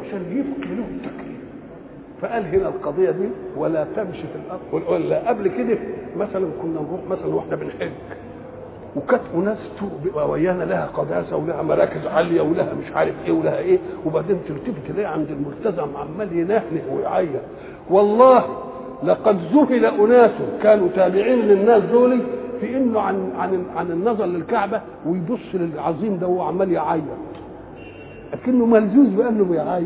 عشان 0.00 0.22
له 0.58 0.84
التكريم. 0.96 1.38
فقال 2.22 2.42
هنا 2.54 2.68
القضية 2.68 3.10
دي 3.10 3.28
ولا 3.56 3.86
تمشي 3.96 4.22
في 4.22 4.38
الأرض. 4.46 4.90
ولا 4.92 5.28
قبل 5.28 5.48
كده 5.48 5.78
مثلا 6.16 6.48
كنا 6.62 6.80
نروح 6.80 7.00
مثلا 7.10 7.34
وإحنا 7.34 7.56
بنحج 7.56 7.90
وكانت 8.96 9.22
بيبقى 10.04 10.30
ويانا 10.30 10.64
لها 10.64 10.86
قداسة 10.86 11.36
ولها 11.36 11.62
مراكز 11.62 12.06
عالية 12.06 12.40
ولها 12.40 12.74
مش 12.74 12.92
عارف 12.96 13.14
إيه 13.26 13.32
ولها 13.32 13.58
إيه 13.58 13.78
وبعدين 14.06 14.38
تلتفت 14.48 14.86
تلاقي 14.88 15.12
عند 15.12 15.26
الملتزم 15.30 15.96
عمال 15.96 16.32
ينهنه 16.38 16.82
ويعيط. 16.92 17.40
والله 17.90 18.44
لقد 19.02 19.38
ذهل 19.54 19.84
أناس 19.84 20.30
كانوا 20.62 20.88
تابعين 20.96 21.38
للناس 21.38 21.82
دول 21.82 22.20
في 22.60 22.76
إنه 22.76 23.00
عن 23.00 23.32
عن 23.38 23.64
عن 23.76 23.90
النظر 23.90 24.24
للكعبة 24.26 24.80
ويبص 25.06 25.54
للعظيم 25.54 26.18
ده 26.18 26.26
وهو 26.26 26.42
عمال 26.42 26.72
يعيط. 26.72 27.02
لكنه 28.32 28.66
ملزوز 28.66 29.08
بأنه 29.08 29.44
بيعيط. 29.44 29.84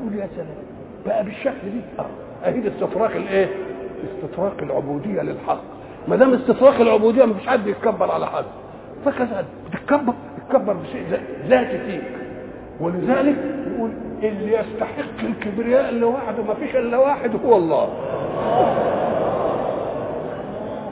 يقول 0.00 0.14
يا 0.20 0.28
سلام 0.36 0.46
بقى 1.06 1.24
بالشكل 1.24 1.70
دي. 1.72 1.80
آه 1.98 2.06
أهي 2.48 2.68
استطراق 2.68 3.10
الإيه؟ 3.16 3.48
استطراق 4.24 4.54
العبودية 4.62 5.22
للحق. 5.22 5.73
ما 6.08 6.16
دام 6.16 6.34
استطراق 6.34 6.80
العبودية 6.80 7.24
مفيش 7.24 7.46
حد 7.46 7.66
يتكبر 7.66 8.10
على 8.10 8.26
حد. 8.26 8.44
فكذا 9.04 9.44
تتكبر؟ 9.72 10.12
تتكبر 10.48 10.72
بشيء 10.72 11.02
ذاتي 11.48 11.78
فيك. 11.78 12.02
ولذلك 12.80 13.36
يقول 13.66 13.90
اللي 14.22 14.52
يستحق 14.58 15.20
الكبرياء 15.22 15.88
اللي 15.88 16.04
وحده 16.06 16.42
ما 16.42 16.54
فيش 16.54 16.76
إلا 16.76 16.98
واحد 16.98 17.30
هو 17.46 17.56
الله. 17.56 17.88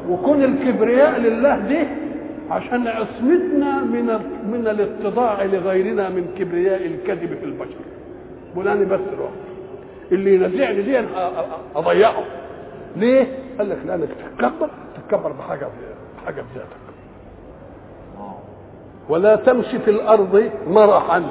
وكون 0.09 0.43
الكبرياء 0.45 1.21
لله 1.21 1.59
دي 1.59 1.87
عشان 2.51 2.87
عصمتنا 2.89 3.83
من 3.83 4.07
من 4.53 4.67
الاتضاع 4.69 5.43
لغيرنا 5.43 6.09
من 6.09 6.35
كبرياء 6.39 6.87
الكذب 6.87 7.39
في 7.41 7.45
البشر. 7.45 7.81
فلان 8.57 8.85
بس 8.89 9.01
الوقت. 9.13 9.33
اللي 10.13 10.35
ينزعني 10.35 10.83
دي 10.83 11.01
أضيعه. 11.77 12.23
ليه؟ 12.97 13.27
قال 13.59 13.71
لك 13.71 13.79
لأنك 13.87 14.09
تتكبر. 14.09 14.69
تتكبر 15.13 15.33
بحاجة 15.33 15.67
بحاجه 16.23 16.45
بذاتك 16.55 16.83
ولا 19.09 19.37
تمشي 19.37 19.79
في 19.79 19.91
الأرض 19.91 20.51
مرحا. 20.69 21.23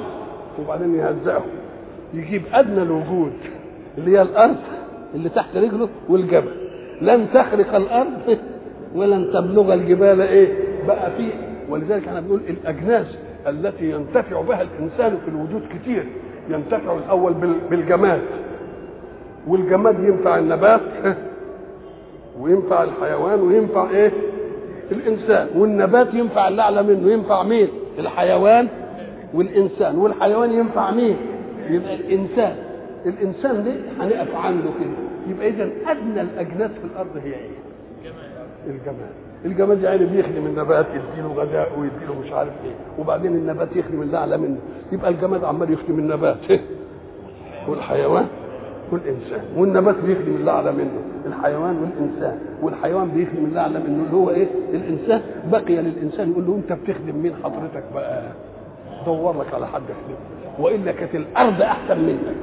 وبعدين 0.60 0.94
يهزئه 0.94 1.44
يجيب 2.14 2.42
أدنى 2.52 2.82
الوجود 2.82 3.32
اللي 3.98 4.18
هي 4.18 4.22
الأرض 4.22 4.56
اللي 5.14 5.28
تحت 5.28 5.56
رجله 5.56 5.88
والجبل. 6.08 6.52
لن 7.00 7.26
تخرق 7.34 7.74
الأرض 7.74 8.38
ولن 8.94 9.30
تبلغ 9.32 9.74
الجبال 9.74 10.20
إيه؟ 10.20 10.48
بقى 10.86 11.10
في 11.10 11.30
ولذلك 11.68 12.08
إحنا 12.08 12.20
بنقول 12.20 12.40
الأجناس 12.48 13.06
التي 13.46 13.90
ينتفع 13.90 14.40
بها 14.40 14.62
الإنسان 14.62 15.18
في 15.24 15.28
الوجود 15.30 15.62
كتير. 15.74 16.06
ينتفع 16.50 16.96
الأول 16.96 17.32
بالجماد. 17.70 18.22
والجماد 19.46 20.00
ينفع 20.04 20.38
النبات. 20.38 20.80
وينفع 22.42 22.82
الحيوان 22.82 23.40
وينفع 23.40 23.90
إيه؟ 23.90 24.12
الإنسان. 24.92 25.48
والنبات 25.56 26.14
ينفع 26.14 26.48
اللي 26.48 26.62
اعلى 26.62 26.82
منه. 26.82 27.12
ينفع 27.12 27.42
مين؟ 27.42 27.68
الحيوان 27.98 28.68
والإنسان. 29.34 29.98
والحيوان 29.98 30.52
ينفع 30.52 30.90
مين؟ 30.90 31.16
يبقى 31.70 31.94
الإنسان. 31.94 32.56
الإنسان 33.06 33.64
ده 33.64 33.72
هنقف 34.04 34.36
عنده 34.36 34.68
كده. 34.80 35.32
يبقى 35.34 35.48
اذا 35.48 35.70
أدنى 35.86 36.20
الأجناس 36.20 36.70
في 36.70 36.84
الأرض 36.84 37.16
هي 37.24 37.32
إيه؟ 37.34 37.50
الجماد 38.66 39.10
الجماد 39.44 39.82
يعني 39.82 40.04
بيخدم 40.06 40.46
النبات 40.46 40.86
يديله 40.90 41.32
غذاء 41.34 41.70
ويديله 41.78 42.20
مش 42.24 42.32
عارف 42.32 42.52
إيه. 42.64 42.72
وبعدين 42.98 43.32
النبات 43.32 43.68
يخدم 43.76 44.02
اللي 44.02 44.16
اعلى 44.16 44.38
منه. 44.38 44.56
يبقى 44.92 45.10
الجماد 45.10 45.44
عمال 45.44 45.72
يخدم 45.72 45.98
النبات. 45.98 46.36
والحيوان 47.68 48.26
والإنسان. 48.92 49.42
والنبات 49.56 49.94
بيخدم 50.06 50.34
اللي 50.36 50.50
اعلى 50.50 50.72
منه. 50.72 51.00
الحيوان 51.26 51.76
والإنسان. 51.78 52.38
والحيوان 52.62 53.08
بيخدم 53.08 53.44
اللي 53.44 53.60
اعلى 53.60 53.78
منه 53.78 54.04
اللي 54.06 54.16
هو 54.16 54.30
إيه؟ 54.30 54.46
الإنسان. 54.74 55.22
بقي 55.52 55.76
للإنسان. 55.76 56.30
يقول 56.30 56.46
له 56.46 56.54
أنت 56.54 56.72
بتخدم 56.72 57.16
مين؟ 57.16 57.32
حضرتك 57.44 57.84
بقى. 57.94 58.22
دور 59.06 59.40
لك 59.40 59.54
على 59.54 59.66
حد 59.66 59.82
يخدمك. 59.82 60.58
والا 60.58 60.92
كانت 60.92 61.14
الأرض 61.14 61.62
أحسن 61.62 61.98
منك. 61.98 62.34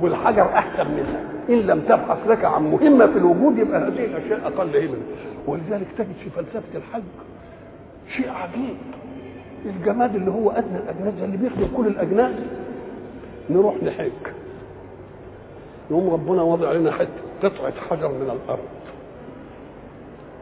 والحجر 0.00 0.42
أحسن 0.42 0.90
منك. 0.90 1.20
إن 1.48 1.54
لم 1.58 1.80
تبحث 1.80 2.18
لك 2.28 2.44
عن 2.44 2.62
مهمة 2.70 3.06
في 3.06 3.18
الوجود 3.18 3.58
يبقى 3.58 3.80
هذه 3.80 4.04
الأشياء 4.04 4.40
أقل 4.46 4.76
همه 4.76 4.96
ولذلك 5.46 5.86
تجد 5.98 6.12
في 6.24 6.30
فلسفة 6.30 6.74
الحج 6.78 7.02
شيء 8.16 8.30
عجيب. 8.30 8.76
الجماد 9.66 10.14
اللي 10.14 10.30
هو 10.30 10.50
أدنى 10.50 10.76
الاجناس 10.78 11.14
اللي 11.24 11.36
بيخدم 11.36 11.66
كل 11.76 11.86
الاجناس 11.86 12.34
نروح 13.50 13.74
نحج. 13.82 14.10
يقوم 15.90 16.10
ربنا 16.10 16.42
وضع 16.42 16.72
لنا 16.72 16.92
حتة. 16.92 17.23
قطعة 17.42 17.72
حجر 17.90 18.08
من 18.08 18.22
الأرض. 18.44 18.64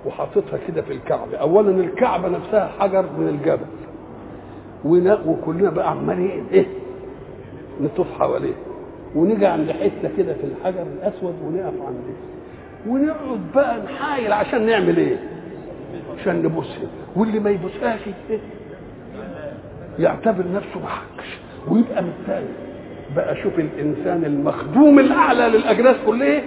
وحاططها 0.06 0.58
كده 0.68 0.82
في 0.82 0.92
الكعبة. 0.92 1.36
اولا 1.36 1.70
الكعبة 1.70 2.28
نفسها 2.28 2.70
حجر 2.78 3.04
من 3.18 3.28
الجبل. 3.28 3.66
وكلنا 5.26 5.70
بقى 5.70 5.90
عمالين 5.90 6.46
إيه 6.52 6.66
نطوف 7.80 8.06
حواليه. 8.18 8.54
ونيجي 9.14 9.46
عند 9.46 9.70
حتة 9.70 10.16
كده 10.16 10.34
في 10.34 10.44
الحجر 10.44 10.82
الأسود 10.82 11.34
ونقف 11.44 11.74
عنده 11.86 12.14
ونقعد 12.86 13.40
بقى 13.54 13.80
نحايل 13.82 14.32
عشان 14.32 14.66
نعمل 14.66 14.96
إيه؟ 14.96 15.16
عشان 16.20 16.42
نبوسها 16.42 16.88
واللي 17.16 17.38
ما 17.40 17.50
يبوسهاش 17.50 18.00
إيه؟ 18.30 18.38
يعتبر 19.98 20.44
نفسه 20.54 20.80
ما 20.80 20.88
ويبقى 21.68 22.02
متضايق. 22.02 22.48
بقى 23.16 23.36
شوف 23.42 23.58
الإنسان 23.58 24.24
المخدوم 24.24 24.98
الأعلى 24.98 25.48
للأجناس 25.48 25.96
كلها 26.06 26.42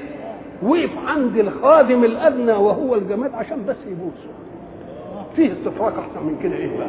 وقف 0.65 0.89
عند 1.08 1.38
الخادم 1.38 2.04
الأدنى 2.04 2.51
وهو 2.51 2.95
الجماد 2.95 3.34
عشان 3.34 3.65
بس 3.65 3.75
يبوسه 3.88 4.30
فيه 5.36 5.51
استفراق 5.54 5.93
أحسن 5.99 6.25
من 6.25 6.39
كده 6.43 6.56
إيه 6.56 6.78
بقى؟ 6.78 6.88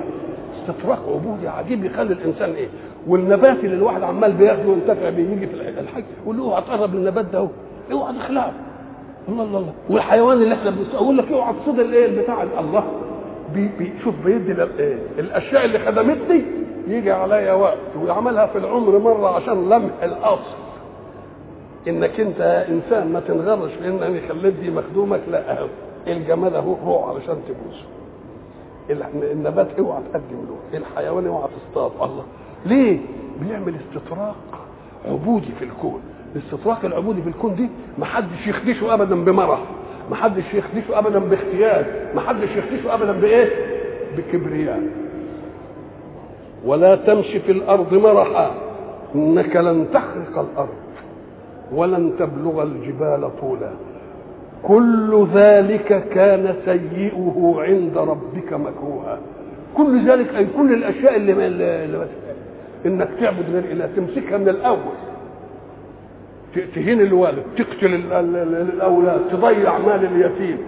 استفراق 0.63 0.99
عبودي 1.09 1.49
عجيب 1.49 1.85
يخلي 1.85 2.13
الإنسان 2.13 2.51
إيه؟ 2.51 2.69
والنبات 3.07 3.57
اللي 3.65 3.77
الواحد 3.77 4.03
عمال 4.03 4.33
بياخده 4.33 4.69
وينتفع 4.69 5.11
بيه 5.11 5.31
يجي 5.31 5.47
في 5.47 5.55
الحج 5.81 6.05
يقول 6.23 6.37
له 6.37 6.45
اوعى 6.45 6.63
تقرب 6.63 6.95
للنبات 6.95 7.25
ده 7.25 7.49
اوعى 7.93 8.13
تخلعه 8.19 8.53
الله 9.29 9.43
الله 9.45 9.59
الله. 9.59 9.73
والحيوان 9.91 10.37
اللي 10.43 10.55
إحنا 10.55 10.75
أقول 10.95 11.17
لك 11.19 11.33
اوعى 11.33 11.55
تصيد 11.63 11.79
الايه 11.81 12.07
البتاع 12.07 12.43
الله. 12.43 12.85
بي 13.55 13.69
بي 13.79 13.93
شوف 14.05 14.15
بيدي 14.25 14.53
الأشياء 15.19 15.65
اللي 15.65 15.79
خدمتني 15.79 16.43
يجي 16.89 17.13
عليا 17.13 17.53
وقت 17.53 17.79
ويعملها 18.03 18.47
في 18.47 18.59
العمر 18.59 18.99
مرة 18.99 19.37
عشان 19.37 19.69
لمح 19.69 20.03
الأصل. 20.03 20.57
إنك 21.89 22.21
أنت 22.21 22.41
إنسان 22.69 23.13
ما 23.13 23.21
تنغرش 23.21 23.73
انني 23.85 24.21
خليت 24.29 24.55
دي 24.55 24.71
مخدومك 24.71 25.21
لا 25.31 25.59
اهو 25.59 25.67
الجمال 26.07 26.55
اهو 26.55 26.77
روح 26.87 27.09
علشان 27.09 27.37
تبوسه 27.49 27.87
النبات 29.33 29.69
اوعى 29.79 30.01
تقدم 30.13 30.47
له 30.73 30.79
الحيوان 30.79 31.27
اوعى 31.27 31.49
تصطاد. 31.49 31.93
الله. 32.11 32.25
ليه؟ 32.67 32.99
بيعمل 33.41 33.75
استطراق 33.77 34.37
عبودي 35.09 35.53
في 35.59 35.65
الكون. 35.65 36.01
الاستطراق 36.37 36.85
العبودي 36.85 37.23
في 37.23 37.29
الكون 37.29 37.55
دي 37.55 37.69
ما 37.99 38.05
حدش 38.05 38.47
يخدشه 38.47 38.95
ابدا 38.95 39.25
بمرح 39.25 39.61
ما 40.11 40.17
حدش 40.17 40.55
يخدشه 40.55 40.99
ابدا 40.99 41.19
باختيار. 41.19 41.85
ما 42.15 42.21
حدش 42.21 42.49
يخدشه 42.57 42.95
ابدا 42.95 43.13
بإيه؟ 43.13 43.49
بكبرياء. 44.17 44.83
ولا 46.65 46.97
تمشي 46.97 47.41
في 47.41 47.53
الأرض 47.53 47.95
مرحا. 47.95 48.51
إنك 49.15 49.57
لن 49.57 49.87
تخرق 49.93 50.47
الأرض. 50.53 50.86
ولن 51.73 52.13
تبلغ 52.19 52.63
الجبال 52.63 53.31
طولا. 53.41 53.71
كل 54.63 55.27
ذلك 55.35 56.09
كان 56.09 56.55
سيئه 56.65 57.55
عند 57.59 57.99
ربك 57.99 58.53
مكروها. 58.53 59.19
كل 59.75 60.09
ذلك 60.11 60.35
أي 60.37 60.47
كل 60.57 60.73
الأشياء 60.75 61.17
اللي, 61.17 61.33
اللي 61.33 62.07
إنك 62.87 63.09
تعبد 63.21 63.51
غير 63.53 63.65
اله 63.73 63.89
تمسكها 63.97 64.39
من 64.39 64.49
الأول. 64.49 64.97
تهين 66.75 67.01
الوالد 67.01 67.43
تقتل 67.57 67.95
الأولاد 68.75 69.21
تضيع 69.33 69.79
مال 69.79 70.05
اليتيم. 70.05 70.59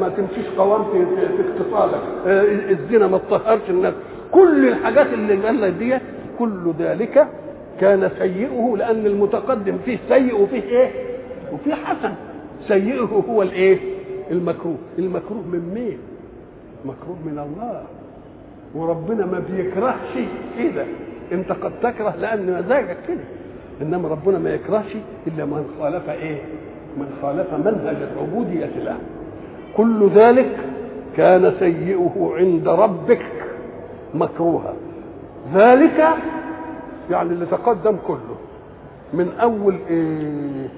ما 0.00 0.12
تمشيش 0.16 0.46
قوام 0.58 0.84
في 0.84 1.06
اقتصادك. 1.48 2.00
الزنا 2.70 3.06
ما 3.06 3.18
تطهرش 3.18 3.70
الناس. 3.70 3.94
كل 4.32 4.68
الحاجات 4.68 5.06
اللي 5.12 5.34
قال 5.46 5.60
لك 5.60 5.72
دي 5.72 5.98
كل 6.38 6.72
ذلك 6.78 7.26
كان 7.80 8.10
سيئه 8.18 8.74
لأن 8.78 9.06
المتقدم 9.06 9.78
فيه 9.84 9.98
سيء 10.08 10.40
وفيه 10.42 10.62
إيه؟ 10.62 10.90
وفيه 11.52 11.74
حسن. 11.74 12.12
سيئه 12.68 13.24
هو 13.30 13.42
الإيه؟ 13.42 13.78
المكروه. 14.30 14.76
المكروه 14.98 15.42
من 15.52 15.72
مين؟ 15.74 15.98
مكروه 16.84 17.16
من 17.24 17.38
الله. 17.38 17.82
وربنا 18.74 19.26
ما 19.26 19.42
بيكرهش 19.50 20.24
كده. 20.58 20.84
أنت 21.32 21.52
قد 21.52 21.72
تكره 21.82 22.14
لأن 22.20 22.58
مزاجك 22.64 22.96
كده. 23.08 23.24
إنما 23.82 24.08
ربنا 24.08 24.38
ما 24.38 24.54
يكرهش 24.54 24.96
إلا 25.26 25.44
من 25.44 25.64
خالف 25.80 26.10
إيه؟ 26.10 26.38
من 26.96 27.06
خالف 27.22 27.54
منهج 27.54 27.96
العبودية 28.12 28.66
له 28.84 28.96
كل 29.76 30.08
ذلك 30.14 30.56
كان 31.16 31.52
سيئه 31.58 32.32
عند 32.36 32.68
ربك 32.68 33.22
مكروها. 34.14 34.74
ذلك 35.54 36.04
يعني 37.10 37.28
اللي 37.32 37.46
تقدم 37.46 37.96
كله 38.06 38.36
من 39.12 39.32
أول 39.40 39.78
إيه؟ 39.90 40.68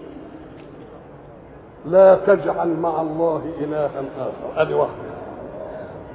لا 1.86 2.14
تجعل 2.14 2.68
مع 2.68 3.00
الله 3.00 3.42
إلها 3.60 3.86
آخر. 4.18 4.62
ادي 4.62 4.74
واحدة. 4.74 5.08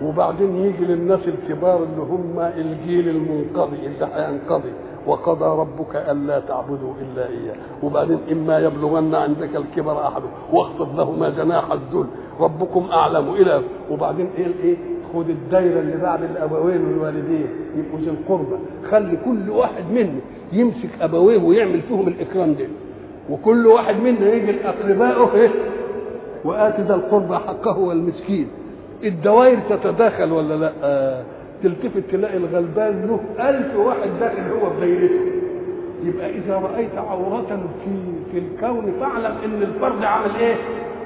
وبعدين 0.02 0.56
يجي 0.56 0.86
للناس 0.86 1.19
الكبار 1.28 1.84
اللي 1.84 2.02
هم 2.02 2.39
الجيل 2.39 3.10
المنقضي 3.10 3.76
اللي 3.76 4.08
هينقضي 4.15 4.73
وقضى 5.08 5.45
ربك 5.45 5.95
ألا 5.95 6.39
تعبدوا 6.39 6.93
إلا 7.02 7.28
إياه. 7.28 7.56
وبعدين 7.84 8.19
إما 8.32 8.60
يبلغن 8.60 9.15
عندك 9.15 9.56
الكبر 9.56 10.08
أحد 10.08 10.21
واخفض 10.54 10.99
لهما 10.99 11.30
جناح 11.30 11.71
الذل. 11.71 12.06
ربكم 12.39 12.88
أعلم. 12.93 13.30
إلى. 13.34 13.62
وبعدين 13.91 14.30
إيه؟ 14.38 14.45
الايه 14.45 14.78
خد 15.13 15.30
الدايرة 15.30 15.80
اللي 15.80 15.97
بعد 15.97 16.23
الأبوين 16.23 16.86
والوالدين 16.86 17.47
يبقوا 17.78 17.99
ذي 17.99 18.10
القربى 18.10 18.56
خلي 18.91 19.17
كل 19.26 19.49
واحد 19.49 19.84
منا 19.91 20.19
يمسك 20.54 20.89
أبويه 21.02 21.38
ويعمل 21.38 21.82
فيهم 21.82 22.08
الإكرام 22.08 22.54
ده. 22.54 22.65
وكل 23.30 23.67
واحد 23.67 23.95
منا 23.95 24.34
يجي 24.34 24.52
لأقربائه 24.52 25.34
إيه؟ 25.36 25.49
وات 26.45 26.80
ذا 26.80 26.95
القربى 26.95 27.36
حقه 27.36 27.80
والمسكين. 27.80 28.47
الدوائر 29.04 29.60
تتداخل 29.69 30.32
ولا 30.32 30.54
لأ؟ 30.54 30.71
آه. 30.84 31.23
تلتفت 31.63 32.04
تلاقي 32.12 32.38
الغلبان 32.38 33.06
له 33.08 33.49
ألف 33.49 33.76
واحد 33.76 34.10
داخل 34.19 34.41
هو 34.41 34.69
بدايرته. 34.78 35.21
يبقى 36.04 36.30
إذا 36.30 36.56
رأيت 36.56 36.95
عورة 36.97 37.67
في 37.86 37.91
في 38.32 38.38
الكون 38.39 38.93
فاعلم 38.99 39.36
إن 39.45 39.62
الفرد 39.62 40.04
عمل 40.04 40.36
إيه؟ 40.39 40.56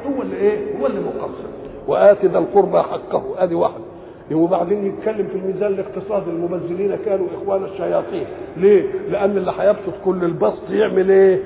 هو 0.08 0.22
اللي 0.22 0.36
إيه؟ 0.36 0.58
هو 0.82 0.86
اللي 0.88 1.00
مقصر. 1.02 1.48
وآت 1.88 2.26
ذا 2.26 2.40
القربى 2.40 2.78
حقه. 2.78 3.24
ادي 3.38 3.56
واحدة 3.56 3.87
وبعدين 4.32 4.86
يتكلم 4.86 5.28
في 5.28 5.36
الميزان 5.36 5.72
الاقتصادي 5.74 6.30
المبذلين 6.30 6.98
كانوا 7.06 7.28
إخوان 7.42 7.64
الشياطين. 7.64 8.26
ليه؟ 8.58 8.84
لأن 9.12 9.38
اللي 9.38 9.52
هيبسط 9.60 9.94
كل 10.06 10.24
البسط 10.24 10.70
يعمل 10.70 11.12
إيه؟ 11.12 11.40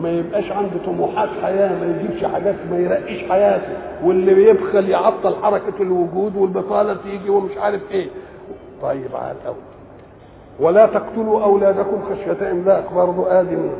ما 0.00 0.10
يبقاش 0.10 0.52
عنده 0.52 0.76
طموحات 0.86 1.28
حياة 1.42 1.68
ما 1.80 1.86
يجيبش 2.00 2.24
حاجات 2.24 2.54
ما 2.70 2.78
يرقيش 2.78 3.22
حياته. 3.30 3.72
واللي 4.04 4.34
بيبخل 4.34 4.88
يعطل 4.88 5.34
حركة 5.42 5.74
الوجود 5.82 6.36
والبطالة 6.36 6.96
تيجي 7.04 7.30
ومش 7.30 7.56
عارف 7.58 7.80
إيه. 7.90 8.06
طيب 8.82 9.16
على 9.16 9.34
الأول 9.42 9.56
ولا 10.60 10.86
تقتلوا 10.86 11.42
أولادكم 11.44 12.02
خشية 12.10 12.50
إملاق 12.50 12.92
برضه 12.94 13.40
ادي 13.40 13.56
منه 13.56 13.76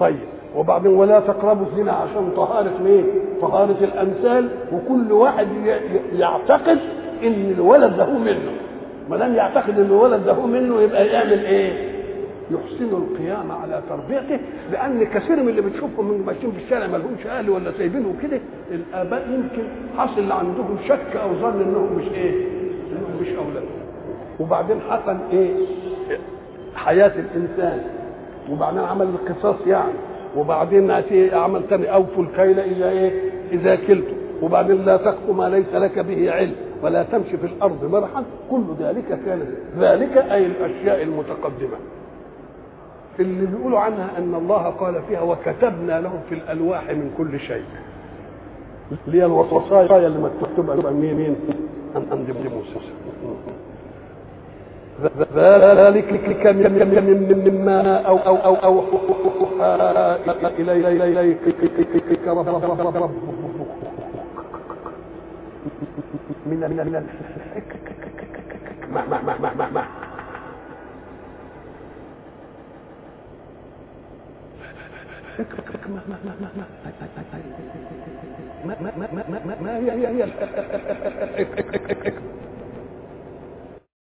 طيب 0.00 0.18
وبعدين 0.56 0.92
ولا 0.92 1.20
تقربوا 1.20 1.66
الزنا 1.66 1.92
عشان 1.92 2.30
طهارة 2.36 2.72
مين؟ 2.84 3.04
طهارة 3.40 3.76
الأمثال. 3.80 4.48
وكل 4.72 5.12
واحد 5.12 5.46
يعتقد 6.12 6.78
إن 7.22 7.54
الولد 7.58 7.96
ده 7.96 8.04
هو 8.04 8.18
منه. 8.18 8.52
ما 9.10 9.16
دام 9.16 9.34
يعتقد 9.34 9.78
إن 9.78 9.84
الولد 9.84 10.24
ده 10.24 10.32
هو 10.32 10.46
منه 10.46 10.80
يبقى 10.80 11.06
يعمل 11.06 11.44
إيه؟ 11.44 11.72
يحسن 12.50 12.84
القيام 12.94 13.52
على 13.52 13.82
تربيته 13.88 14.38
لأن 14.72 15.04
كثير 15.04 15.36
من 15.42 15.48
اللي 15.48 15.60
بتشوفهم 15.62 16.08
من 16.10 16.22
ماشيين 16.26 16.52
في 16.52 16.64
الشارع 16.64 16.86
ما 16.86 16.96
لهمش 16.96 17.26
أهل 17.26 17.50
ولا 17.50 17.72
سايبينه 17.78 18.14
كده 18.22 18.40
الآباء 18.70 19.26
يمكن 19.30 19.68
حصل 19.98 20.32
عندهم 20.32 20.76
شك 20.88 21.16
أو 21.16 21.34
ظن 21.34 21.60
إنهم 21.62 21.92
مش 21.98 22.04
إيه؟ 22.14 22.30
إنهم 22.92 23.22
مش 23.22 23.28
أولادهم 23.28 23.84
وبعدين 24.40 24.80
حصل 24.90 25.16
إيه؟ 25.32 25.50
حياة 26.76 27.12
الإنسان. 27.18 27.82
وبعدين 28.50 28.80
عمل 28.80 29.06
القصاص 29.06 29.66
يعني. 29.66 29.92
وبعدين 30.36 30.90
عمل 31.32 31.62
تاني 31.70 31.94
أوفوا 31.94 32.22
الكيل 32.24 32.60
اذا 32.60 32.90
إيه؟ 32.90 33.12
إذا 33.52 33.76
كلتم. 33.76 34.14
وبعدين 34.42 34.84
لا 34.84 34.96
تقف 34.96 35.30
ما 35.30 35.48
ليس 35.48 35.74
لك 35.74 35.98
به 35.98 36.32
علم. 36.32 36.54
ولا 36.84 37.02
تمشي 37.02 37.36
في 37.36 37.46
الأرض 37.46 37.84
مرحا. 37.92 38.24
كل 38.50 38.62
ذلك 38.80 39.18
كان 39.26 39.46
ذلك 39.78 40.16
أي 40.16 40.46
الأشياء 40.46 41.02
المتقدمة. 41.02 41.76
اللي 43.20 43.46
بيقولوا 43.46 43.78
عنها 43.78 44.10
أن 44.18 44.34
الله 44.34 44.62
قال 44.62 45.02
فيها 45.08 45.20
وكتبنا 45.20 46.00
لهم 46.00 46.20
في 46.28 46.34
الألواح 46.34 46.90
من 46.90 47.14
كل 47.18 47.40
شيء. 47.40 47.64
اللي 49.06 49.20
هي 49.20 49.24
الوصايا 49.24 50.06
اللي 50.06 50.18
مكتوبه 50.18 50.90
مين 50.90 51.14
مين؟ 51.14 51.36
عند 51.96 52.30
موسى. 52.30 52.80
ذلك 55.36 56.12
مما 57.48 57.96
أو 57.96 58.16
أو 58.18 58.36
أو 58.36 58.54
أو 58.54 58.80
إليك 60.58 62.28
رب 62.96 63.10
رب 66.44 66.52
من 66.52 66.60
من 66.60 67.06
ما 68.90 69.04
ما 69.06 69.22
ما 69.22 69.38
ما 69.38 69.54
ما 69.54 69.70
ما 69.70 69.84
ما 78.74 79.06
ما 79.12 79.24
ما. 79.28 79.40
ما 79.46 79.56
ما 79.60 79.78
هي 79.78 79.90
هي 79.90 80.06
هي 80.06 80.24